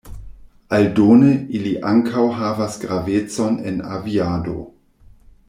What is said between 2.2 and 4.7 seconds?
havas gravecon en aviado.